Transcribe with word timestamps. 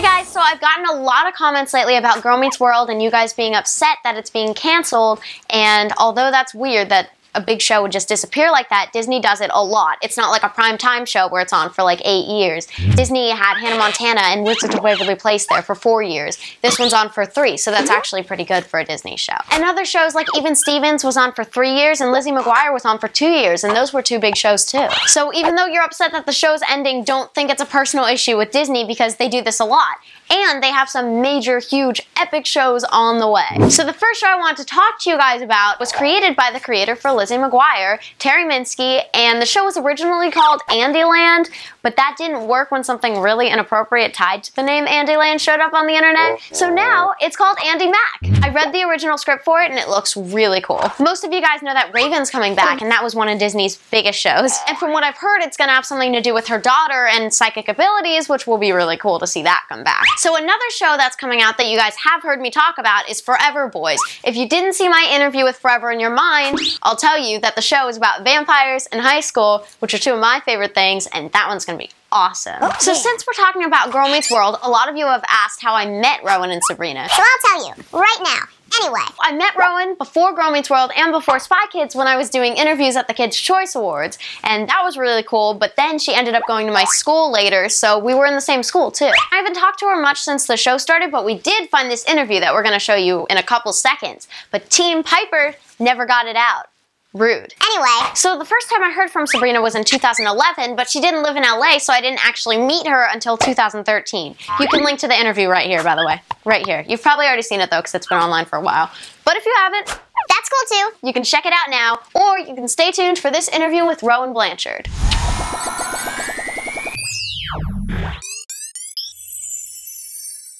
Hey 0.00 0.06
guys, 0.06 0.28
so 0.28 0.40
I've 0.40 0.62
gotten 0.62 0.86
a 0.86 0.94
lot 0.94 1.28
of 1.28 1.34
comments 1.34 1.74
lately 1.74 1.94
about 1.94 2.22
Girl 2.22 2.38
Meets 2.38 2.58
World 2.58 2.88
and 2.88 3.02
you 3.02 3.10
guys 3.10 3.34
being 3.34 3.54
upset 3.54 3.98
that 4.02 4.16
it's 4.16 4.30
being 4.30 4.54
canceled. 4.54 5.20
And 5.50 5.92
although 5.98 6.30
that's 6.30 6.54
weird 6.54 6.88
that 6.88 7.10
a 7.34 7.40
big 7.40 7.60
show 7.60 7.82
would 7.82 7.92
just 7.92 8.08
disappear 8.08 8.50
like 8.50 8.68
that, 8.70 8.90
Disney 8.92 9.20
does 9.20 9.40
it 9.40 9.50
a 9.52 9.62
lot. 9.62 9.98
It's 10.02 10.16
not 10.16 10.30
like 10.30 10.42
a 10.42 10.48
prime 10.48 10.78
time 10.78 11.04
show 11.06 11.28
where 11.28 11.42
it's 11.42 11.52
on 11.52 11.70
for 11.70 11.82
like 11.82 12.00
eight 12.04 12.26
years. 12.26 12.66
Mm-hmm. 12.66 12.92
Disney 12.92 13.30
had 13.30 13.58
Hannah 13.58 13.78
Montana 13.78 14.20
and 14.20 14.44
Wizards 14.44 14.74
of 14.74 14.82
Waverly 14.82 15.14
Place 15.14 15.46
there 15.46 15.62
for 15.62 15.74
four 15.74 16.02
years. 16.02 16.38
This 16.62 16.78
one's 16.78 16.92
on 16.92 17.10
for 17.10 17.24
three, 17.24 17.56
so 17.56 17.70
that's 17.70 17.90
actually 17.90 18.22
pretty 18.22 18.44
good 18.44 18.64
for 18.64 18.80
a 18.80 18.84
Disney 18.84 19.16
show. 19.16 19.36
And 19.52 19.64
other 19.64 19.84
shows 19.84 20.14
like 20.14 20.26
Even 20.36 20.54
Stevens 20.54 21.04
was 21.04 21.16
on 21.16 21.32
for 21.32 21.44
three 21.44 21.74
years 21.74 22.00
and 22.00 22.12
Lizzie 22.12 22.32
McGuire 22.32 22.72
was 22.72 22.84
on 22.84 22.98
for 22.98 23.08
two 23.08 23.30
years, 23.30 23.64
and 23.64 23.76
those 23.76 23.92
were 23.92 24.02
two 24.02 24.18
big 24.18 24.36
shows 24.36 24.64
too. 24.64 24.88
So 25.06 25.32
even 25.34 25.54
though 25.54 25.66
you're 25.66 25.84
upset 25.84 26.12
that 26.12 26.26
the 26.26 26.32
show's 26.32 26.60
ending, 26.68 27.04
don't 27.04 27.32
think 27.34 27.50
it's 27.50 27.62
a 27.62 27.66
personal 27.66 28.06
issue 28.06 28.36
with 28.36 28.50
Disney 28.50 28.84
because 28.86 29.16
they 29.16 29.28
do 29.28 29.42
this 29.42 29.60
a 29.60 29.64
lot 29.64 29.96
and 30.30 30.62
they 30.62 30.70
have 30.70 30.88
some 30.88 31.20
major, 31.20 31.58
huge, 31.58 32.02
epic 32.16 32.46
shows 32.46 32.84
on 32.84 33.18
the 33.18 33.28
way. 33.28 33.68
So 33.68 33.84
the 33.84 33.92
first 33.92 34.20
show 34.20 34.28
I 34.28 34.36
want 34.36 34.56
to 34.58 34.64
talk 34.64 35.00
to 35.02 35.10
you 35.10 35.16
guys 35.16 35.42
about 35.42 35.80
was 35.80 35.90
created 35.92 36.36
by 36.36 36.50
the 36.52 36.60
creator 36.60 36.94
for 36.94 37.10
Lizzie 37.20 37.36
McGuire, 37.36 37.98
Terry 38.18 38.44
Minsky, 38.50 39.02
and 39.12 39.42
the 39.42 39.46
show 39.46 39.62
was 39.62 39.76
originally 39.76 40.30
called 40.30 40.62
Andyland, 40.70 41.50
but 41.82 41.96
that 41.96 42.14
didn't 42.16 42.48
work 42.48 42.70
when 42.70 42.82
something 42.82 43.20
really 43.20 43.48
inappropriate 43.48 44.14
tied 44.14 44.42
to 44.44 44.56
the 44.56 44.62
name 44.62 44.86
Andyland 44.86 45.38
showed 45.38 45.60
up 45.60 45.74
on 45.74 45.86
the 45.86 45.92
internet. 45.92 46.30
Oh, 46.30 46.38
so 46.50 46.70
now 46.70 47.12
it's 47.20 47.36
called 47.36 47.58
Andi 47.58 47.90
Mack. 47.90 48.42
I 48.42 48.48
read 48.48 48.72
the 48.72 48.84
original 48.84 49.18
script 49.18 49.44
for 49.44 49.60
it 49.60 49.70
and 49.70 49.78
it 49.78 49.88
looks 49.88 50.16
really 50.16 50.62
cool. 50.62 50.82
Most 50.98 51.22
of 51.22 51.30
you 51.30 51.42
guys 51.42 51.60
know 51.60 51.74
that 51.74 51.92
Raven's 51.92 52.30
coming 52.30 52.54
back 52.54 52.80
and 52.80 52.90
that 52.90 53.04
was 53.04 53.14
one 53.14 53.28
of 53.28 53.38
Disney's 53.38 53.76
biggest 53.90 54.18
shows. 54.18 54.58
And 54.66 54.78
from 54.78 54.94
what 54.94 55.04
I've 55.04 55.18
heard, 55.18 55.42
it's 55.42 55.58
gonna 55.58 55.72
have 55.72 55.84
something 55.84 56.14
to 56.14 56.22
do 56.22 56.32
with 56.32 56.48
her 56.48 56.58
daughter 56.58 57.06
and 57.06 57.34
psychic 57.34 57.68
abilities, 57.68 58.30
which 58.30 58.46
will 58.46 58.56
be 58.56 58.72
really 58.72 58.96
cool 58.96 59.18
to 59.18 59.26
see 59.26 59.42
that 59.42 59.64
come 59.68 59.84
back. 59.84 60.06
So 60.16 60.36
another 60.36 60.70
show 60.70 60.94
that's 60.96 61.16
coming 61.16 61.42
out 61.42 61.58
that 61.58 61.68
you 61.68 61.76
guys 61.76 61.96
have 61.96 62.22
heard 62.22 62.40
me 62.40 62.50
talk 62.50 62.78
about 62.78 63.10
is 63.10 63.20
Forever 63.20 63.68
Boys. 63.68 63.98
If 64.24 64.36
you 64.36 64.48
didn't 64.48 64.72
see 64.72 64.88
my 64.88 65.06
interview 65.14 65.44
with 65.44 65.56
Forever 65.56 65.90
in 65.90 66.00
Your 66.00 66.10
Mind, 66.10 66.58
I'll 66.82 66.96
tell 66.96 67.09
you 67.16 67.40
that 67.40 67.56
the 67.56 67.62
show 67.62 67.88
is 67.88 67.96
about 67.96 68.24
vampires 68.24 68.86
in 68.86 68.98
high 68.98 69.20
school, 69.20 69.64
which 69.78 69.94
are 69.94 69.98
two 69.98 70.12
of 70.12 70.20
my 70.20 70.40
favorite 70.44 70.74
things, 70.74 71.06
and 71.08 71.30
that 71.32 71.48
one's 71.48 71.64
gonna 71.64 71.78
be 71.78 71.90
awesome. 72.12 72.62
Okay. 72.62 72.78
So 72.78 72.94
since 72.94 73.26
we're 73.26 73.34
talking 73.34 73.64
about 73.64 73.92
Girl 73.92 74.08
Meets 74.08 74.30
World, 74.30 74.56
a 74.62 74.70
lot 74.70 74.88
of 74.88 74.96
you 74.96 75.06
have 75.06 75.24
asked 75.28 75.62
how 75.62 75.74
I 75.74 75.86
met 75.86 76.22
Rowan 76.24 76.50
and 76.50 76.62
Sabrina. 76.64 77.08
So 77.08 77.22
I'll 77.22 77.58
tell 77.58 77.68
you 77.68 77.84
right 77.92 78.18
now. 78.22 78.46
Anyway, 78.80 79.00
I 79.20 79.32
met 79.32 79.56
Rowan 79.56 79.96
before 79.96 80.32
Girl 80.32 80.52
Meets 80.52 80.70
World 80.70 80.92
and 80.96 81.10
before 81.10 81.40
Spy 81.40 81.64
Kids 81.72 81.96
when 81.96 82.06
I 82.06 82.16
was 82.16 82.30
doing 82.30 82.56
interviews 82.56 82.94
at 82.94 83.08
the 83.08 83.14
Kids' 83.14 83.36
Choice 83.36 83.74
Awards, 83.74 84.16
and 84.44 84.68
that 84.68 84.82
was 84.84 84.96
really 84.96 85.24
cool. 85.24 85.54
But 85.54 85.74
then 85.76 85.98
she 85.98 86.14
ended 86.14 86.34
up 86.34 86.44
going 86.46 86.66
to 86.66 86.72
my 86.72 86.84
school 86.84 87.32
later, 87.32 87.68
so 87.68 87.98
we 87.98 88.14
were 88.14 88.26
in 88.26 88.34
the 88.34 88.40
same 88.40 88.62
school 88.62 88.92
too. 88.92 89.10
I 89.32 89.36
haven't 89.36 89.54
talked 89.54 89.80
to 89.80 89.86
her 89.86 90.00
much 90.00 90.20
since 90.20 90.46
the 90.46 90.56
show 90.56 90.78
started, 90.78 91.10
but 91.10 91.24
we 91.24 91.36
did 91.36 91.68
find 91.68 91.90
this 91.90 92.04
interview 92.06 92.38
that 92.40 92.54
we're 92.54 92.62
going 92.62 92.74
to 92.74 92.78
show 92.78 92.94
you 92.94 93.26
in 93.28 93.38
a 93.38 93.42
couple 93.42 93.72
seconds. 93.72 94.28
But 94.52 94.70
Team 94.70 95.02
Piper 95.02 95.56
never 95.80 96.06
got 96.06 96.26
it 96.26 96.36
out. 96.36 96.68
Rude. 97.12 97.52
anyway, 97.66 98.10
So 98.14 98.38
the 98.38 98.44
first 98.44 98.70
time 98.70 98.84
I 98.84 98.92
heard 98.92 99.10
from 99.10 99.26
Sabrina 99.26 99.60
was 99.60 99.74
in 99.74 99.82
2011, 99.82 100.76
but 100.76 100.88
she 100.88 101.00
didn't 101.00 101.24
live 101.24 101.34
in 101.34 101.42
LA, 101.42 101.78
so 101.78 101.92
I 101.92 102.00
didn't 102.00 102.24
actually 102.24 102.56
meet 102.56 102.86
her 102.86 103.08
until 103.12 103.36
2013. 103.36 104.36
You 104.60 104.68
can 104.68 104.84
link 104.84 105.00
to 105.00 105.08
the 105.08 105.18
interview 105.18 105.48
right 105.48 105.66
here, 105.66 105.82
by 105.82 105.96
the 105.96 106.06
way. 106.06 106.22
Right 106.44 106.64
here. 106.64 106.84
You've 106.86 107.02
probably 107.02 107.26
already 107.26 107.42
seen 107.42 107.60
it 107.60 107.68
though, 107.68 107.80
because 107.80 107.96
it's 107.96 108.06
been 108.06 108.18
online 108.18 108.44
for 108.44 108.56
a 108.56 108.62
while. 108.62 108.90
But 109.24 109.36
if 109.36 109.44
you 109.44 109.52
haven't, 109.58 109.86
that's 109.86 110.48
cool 110.48 110.78
too. 110.78 111.06
you 111.06 111.12
can 111.12 111.24
check 111.24 111.46
it 111.46 111.52
out 111.52 111.68
now, 111.68 111.98
or 112.14 112.38
you 112.38 112.54
can 112.54 112.68
stay 112.68 112.92
tuned 112.92 113.18
for 113.18 113.30
this 113.30 113.48
interview 113.48 113.84
with 113.84 114.04
Rowan 114.04 114.32
Blanchard. 114.32 114.88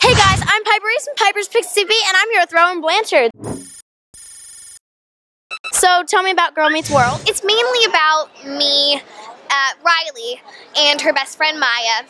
Hey 0.00 0.14
guys, 0.14 0.40
I'm 0.46 0.64
Piper 0.64 0.86
Reese 0.86 1.04
from 1.04 1.14
Piper's 1.16 1.48
Picks 1.48 1.74
TV, 1.74 1.90
and 1.90 2.16
I'm 2.16 2.30
here 2.30 2.40
with 2.40 2.52
Rowan 2.54 2.80
Blanchard. 2.80 3.30
So 5.78 6.02
tell 6.02 6.24
me 6.24 6.32
about 6.32 6.56
Girl 6.56 6.70
Meets 6.70 6.90
World. 6.90 7.22
It's 7.24 7.44
mainly 7.44 7.84
about 7.86 8.30
me, 8.44 9.00
uh, 9.48 9.70
Riley, 9.84 10.42
and 10.76 11.00
her 11.02 11.12
best 11.12 11.36
friend 11.36 11.60
Maya, 11.60 12.04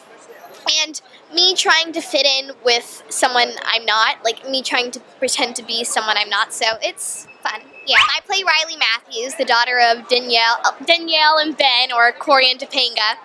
and 0.82 0.98
me 1.34 1.54
trying 1.54 1.92
to 1.92 2.00
fit 2.00 2.24
in 2.24 2.52
with 2.64 3.02
someone 3.10 3.50
I'm 3.66 3.84
not, 3.84 4.24
like 4.24 4.48
me 4.48 4.62
trying 4.62 4.90
to 4.92 5.00
pretend 5.18 5.54
to 5.56 5.62
be 5.62 5.84
someone 5.84 6.16
I'm 6.16 6.30
not. 6.30 6.54
So 6.54 6.64
it's 6.80 7.28
fun. 7.42 7.60
Yeah, 7.86 7.98
I 7.98 8.20
play 8.24 8.42
Riley 8.42 8.78
Matthews, 8.78 9.34
the 9.34 9.44
daughter 9.44 9.78
of 9.78 10.08
Danielle, 10.08 10.60
uh, 10.64 10.72
Danielle 10.86 11.36
and 11.36 11.54
Ben, 11.54 11.92
or 11.92 12.10
Corey 12.12 12.50
and 12.50 12.58
Topanga. 12.58 13.18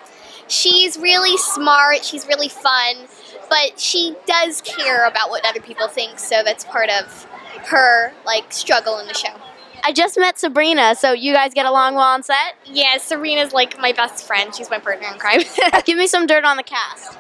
She's 0.50 0.98
really 0.98 1.38
smart. 1.38 2.04
She's 2.04 2.28
really 2.28 2.50
fun, 2.50 3.08
but 3.50 3.80
she 3.80 4.18
does 4.28 4.60
care 4.60 5.08
about 5.08 5.30
what 5.30 5.46
other 5.46 5.62
people 5.62 5.88
think. 5.88 6.20
So 6.20 6.44
that's 6.44 6.66
part 6.66 6.90
of 6.90 7.26
her 7.68 8.12
like 8.26 8.52
struggle 8.52 9.00
in 9.00 9.08
the 9.08 9.14
show. 9.14 9.40
I 9.86 9.92
just 9.92 10.18
met 10.18 10.40
Sabrina, 10.40 10.96
so 10.96 11.12
you 11.12 11.34
guys 11.34 11.54
get 11.54 11.66
along 11.66 11.96
well 11.96 12.06
on 12.06 12.24
set? 12.24 12.56
Yeah, 12.66 12.98
Sabrina's 12.98 13.52
like 13.52 13.78
my 13.80 13.92
best 13.92 14.26
friend. 14.26 14.56
She's 14.56 14.70
my 14.70 14.80
partner 14.80 15.08
in 15.12 15.20
crime. 15.20 15.42
Give 15.86 15.98
me 15.98 16.08
some 16.08 16.26
dirt 16.26 16.46
on 16.46 16.56
the 16.56 16.64
cast. 16.64 17.18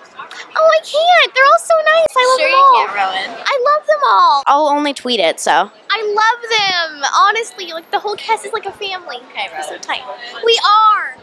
Oh, 0.55 0.71
I 0.71 0.79
can't. 0.85 1.33
They're 1.35 1.43
all 1.45 1.59
so 1.59 1.75
nice. 1.85 2.07
I 2.15 2.29
love 2.29 2.39
Sure 2.39 2.47
them 2.47 2.49
you 2.49 2.55
all. 2.55 2.85
can't, 2.85 2.95
Rowan. 2.95 3.43
I 3.45 3.63
love 3.75 3.87
them 3.87 3.99
all. 4.05 4.43
I'll 4.47 4.67
only 4.67 4.93
tweet 4.93 5.19
it, 5.19 5.39
so. 5.41 5.51
I 5.51 6.01
love 6.15 6.99
them. 7.01 7.09
Honestly, 7.17 7.73
like 7.73 7.91
the 7.91 7.99
whole 7.99 8.15
cast 8.15 8.45
is 8.45 8.53
like 8.53 8.65
a 8.65 8.71
family. 8.71 9.17
Okay, 9.31 9.47
We're 9.51 9.63
so 9.63 9.77
tight. 9.77 10.01
We 10.45 10.57
are. 10.65 11.17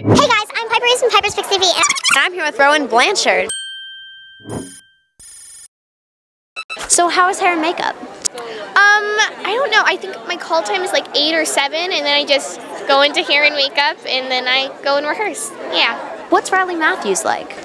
Hey 0.00 0.26
guys, 0.26 0.48
I'm 0.56 0.68
Piper 0.70 0.84
Reese 0.84 1.00
from 1.00 1.10
Piper's 1.10 1.34
Picks 1.34 1.48
TV, 1.48 1.62
and 1.64 1.84
I'm 2.16 2.32
here 2.32 2.44
with 2.44 2.58
Rowan 2.58 2.86
Blanchard. 2.86 3.48
So 6.88 7.08
how 7.08 7.28
is 7.28 7.38
hair 7.38 7.52
and 7.52 7.60
makeup? 7.60 7.94
Um, 8.34 9.04
I 9.44 9.54
don't 9.56 9.70
know. 9.70 9.82
I 9.84 9.96
think 9.96 10.14
my 10.26 10.36
call 10.36 10.62
time 10.62 10.82
is 10.82 10.92
like 10.92 11.16
eight 11.16 11.34
or 11.34 11.44
seven, 11.44 11.78
and 11.78 12.04
then 12.04 12.14
I 12.14 12.24
just 12.24 12.60
go 12.86 13.02
into 13.02 13.22
hair 13.22 13.44
and 13.44 13.54
makeup, 13.54 13.96
and 14.06 14.30
then 14.30 14.46
I 14.46 14.68
go 14.82 14.96
and 14.96 15.06
rehearse. 15.06 15.50
Yeah. 15.72 15.96
What's 16.28 16.52
Riley 16.52 16.76
Matthews 16.76 17.24
like? 17.24 17.56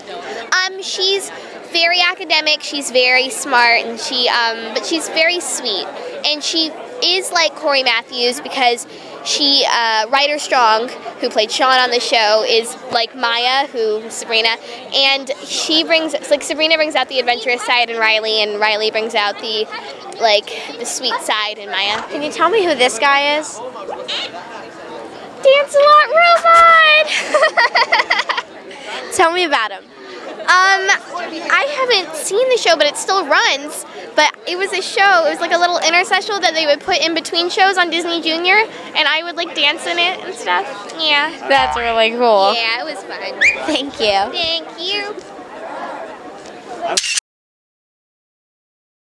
Um, 0.53 0.81
she's 0.81 1.29
very 1.73 1.99
academic. 1.99 2.61
She's 2.61 2.91
very 2.91 3.29
smart, 3.29 3.81
and 3.81 3.99
she 3.99 4.29
um, 4.29 4.73
but 4.73 4.85
she's 4.85 5.09
very 5.09 5.39
sweet, 5.41 5.85
and 6.25 6.41
she 6.41 6.71
is 7.03 7.31
like 7.31 7.55
Corey 7.55 7.83
Matthews 7.83 8.39
because 8.39 8.87
she 9.25 9.65
uh, 9.69 10.07
Ryder 10.09 10.39
Strong, 10.39 10.89
who 11.19 11.29
played 11.29 11.51
Sean 11.51 11.77
on 11.79 11.89
the 11.89 11.99
show, 11.99 12.45
is 12.47 12.75
like 12.91 13.15
Maya, 13.15 13.67
who 13.67 14.09
Sabrina, 14.09 14.55
and 14.93 15.31
she 15.43 15.83
brings 15.83 16.13
like 16.29 16.43
Sabrina 16.43 16.75
brings 16.75 16.95
out 16.95 17.09
the 17.09 17.19
adventurous 17.19 17.65
side 17.65 17.89
in 17.89 17.97
Riley, 17.97 18.41
and 18.41 18.59
Riley 18.59 18.91
brings 18.91 19.15
out 19.15 19.39
the 19.39 19.67
like 20.21 20.45
the 20.79 20.85
sweet 20.85 21.19
side 21.21 21.57
in 21.57 21.69
Maya. 21.69 22.01
Can 22.09 22.21
you 22.21 22.31
tell 22.31 22.49
me 22.49 22.63
who 22.65 22.75
this 22.75 22.99
guy 22.99 23.37
is? 23.37 23.59
Dance 25.43 25.75
a 25.75 25.79
lot 25.79 26.07
robot. 26.21 27.05
Tell 29.13 29.31
me 29.33 29.43
about 29.43 29.71
him. 29.71 29.83
Um, 30.43 30.87
I 30.89 31.65
haven't 31.77 32.15
seen 32.15 32.47
the 32.49 32.57
show, 32.57 32.75
but 32.75 32.85
it 32.85 32.97
still 32.97 33.25
runs. 33.25 33.85
But 34.15 34.35
it 34.47 34.57
was 34.57 34.71
a 34.73 34.81
show. 34.81 35.25
It 35.25 35.31
was 35.31 35.39
like 35.39 35.51
a 35.51 35.57
little 35.57 35.79
intercessional 35.79 36.41
that 36.41 36.53
they 36.53 36.65
would 36.65 36.81
put 36.81 36.97
in 36.97 37.13
between 37.13 37.49
shows 37.49 37.77
on 37.77 37.89
Disney 37.89 38.21
Junior, 38.21 38.55
and 38.95 39.07
I 39.07 39.23
would 39.23 39.35
like 39.35 39.55
dance 39.55 39.85
in 39.85 39.97
it 39.97 40.19
and 40.23 40.33
stuff. 40.33 40.65
Yeah. 40.99 41.29
That's 41.47 41.77
really 41.77 42.11
cool. 42.11 42.53
Yeah, 42.53 42.81
it 42.81 42.85
was 42.85 43.03
fun. 43.03 43.19
Thank 43.65 43.99
you. 43.99 44.31
Thank 44.31 44.67
you. 44.79 45.15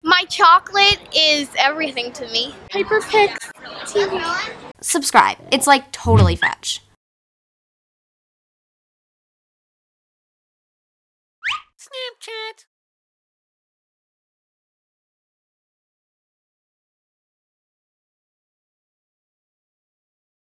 My 0.02 0.24
chocolate 0.40 0.98
is 1.14 1.50
everything 1.58 2.10
to 2.12 2.26
me. 2.28 2.54
Hyper 2.70 3.02
Pix 3.02 3.52
TV. 3.84 4.24
Subscribe. 4.80 5.36
It's 5.52 5.66
like 5.66 5.92
totally 5.92 6.34
fetch. 6.34 6.82